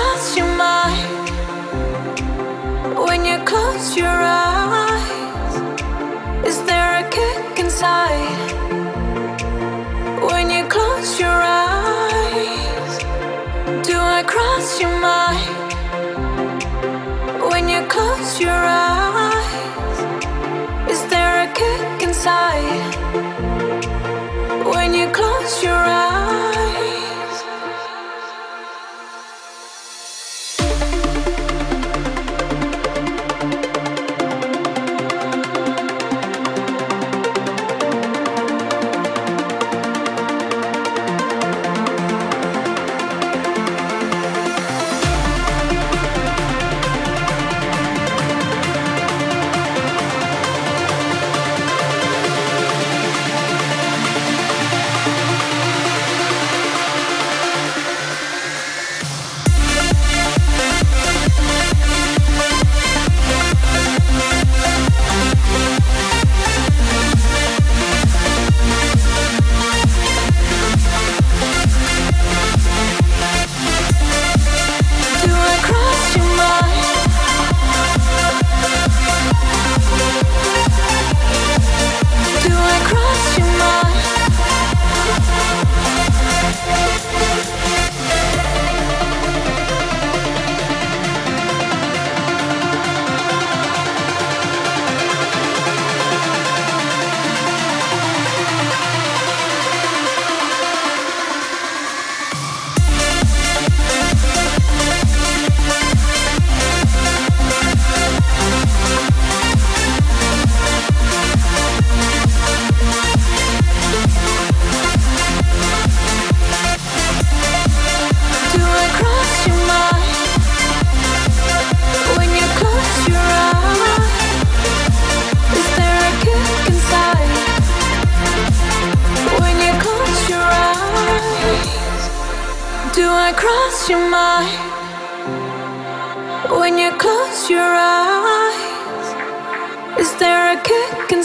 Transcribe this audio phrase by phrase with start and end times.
[0.00, 1.28] cross your mind
[3.06, 5.54] when you close your eyes?
[6.50, 8.50] Is there a kick inside
[10.30, 12.92] when you close your eyes?
[13.88, 15.68] Do I cross your mind
[17.50, 19.98] when you close your eyes?
[20.92, 22.94] Is there a kick inside
[24.72, 26.09] when you close your eyes?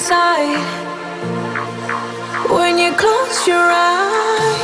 [0.06, 0.62] inside.
[2.52, 4.55] When you close your eyes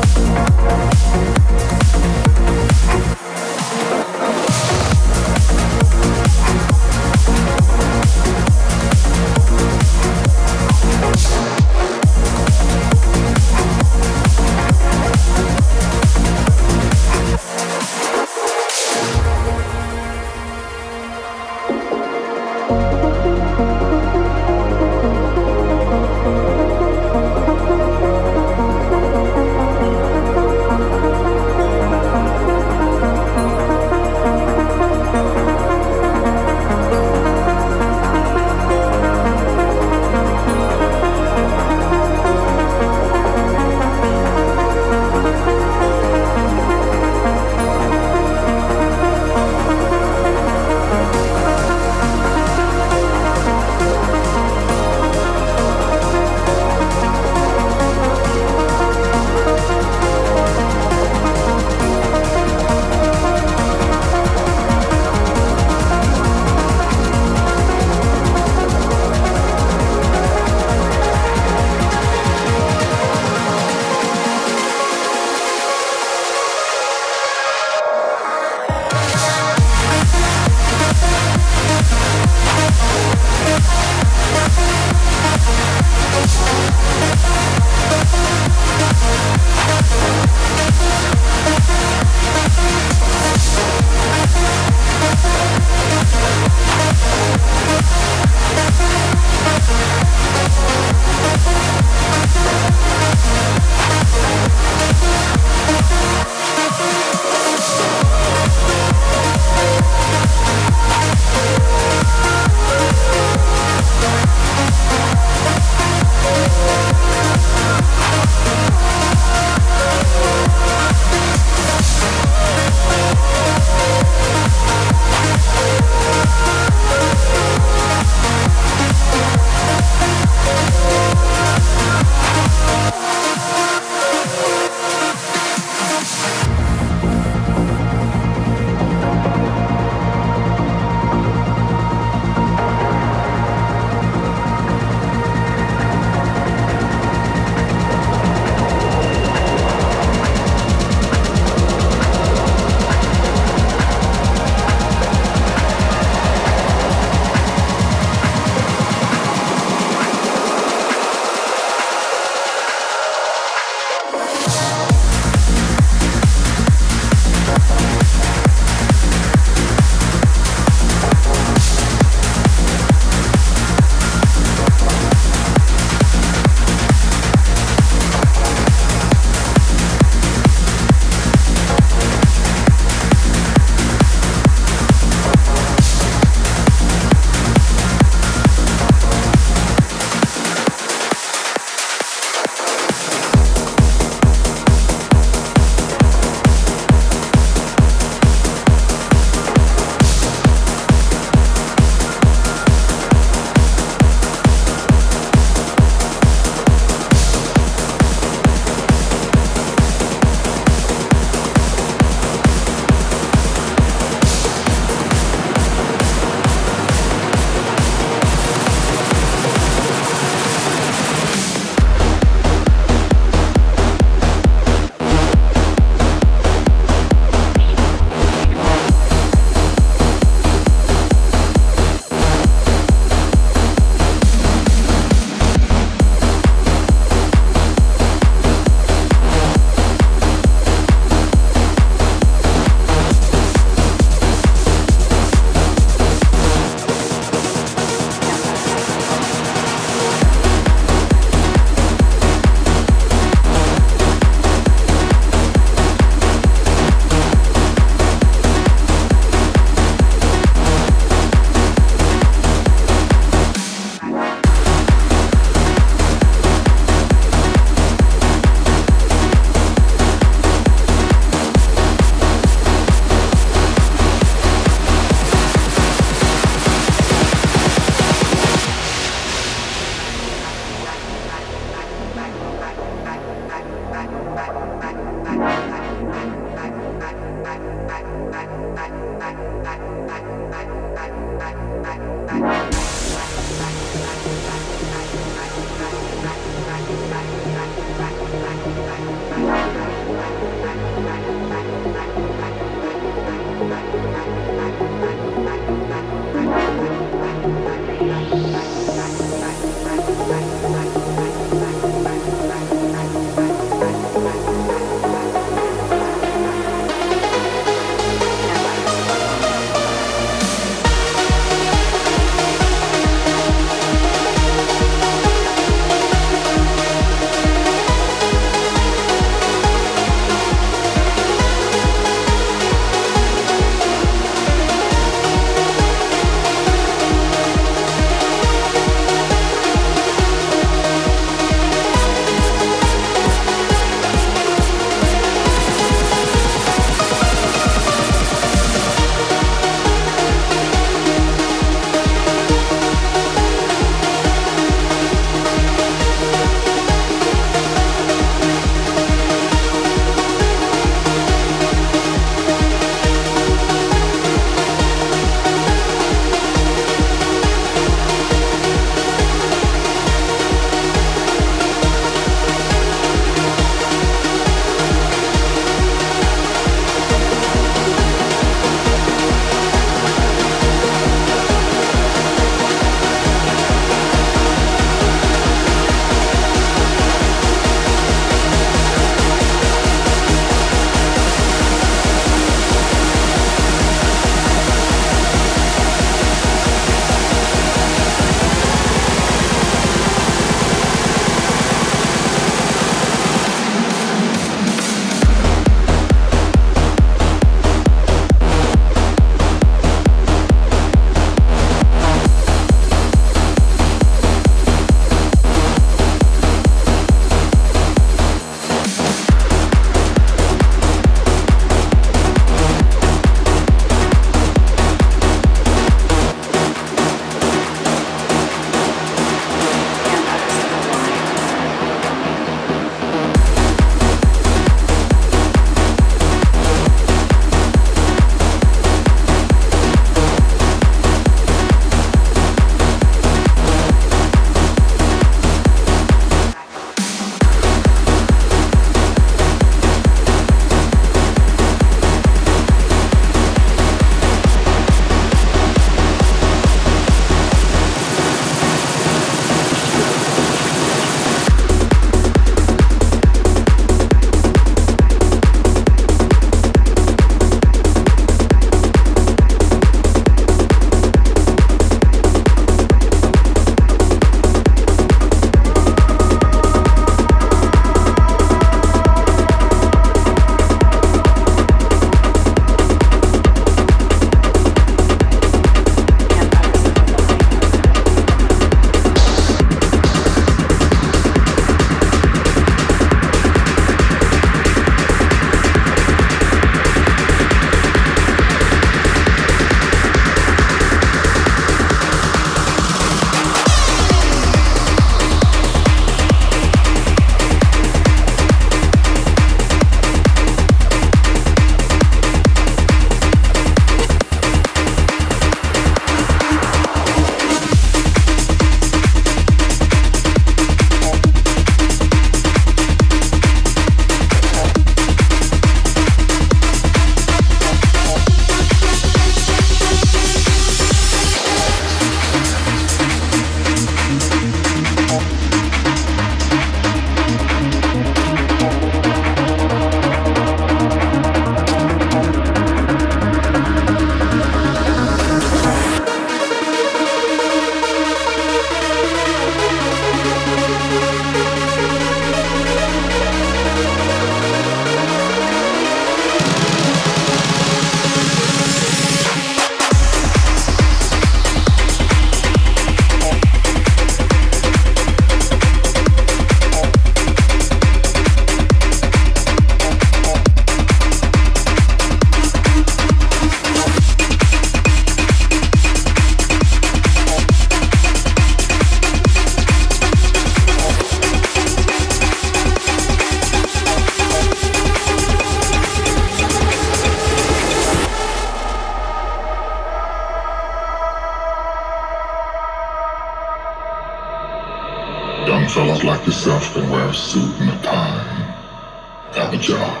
[596.45, 600.00] yourself can wear a suit and a and have a job.